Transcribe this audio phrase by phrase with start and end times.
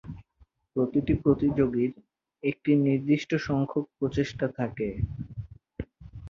[0.75, 1.91] প্রতিটি প্রতিযোগীর
[2.43, 4.87] একটি নির্দিষ্ট সংখ্যক প্রচেষ্টা থাকে।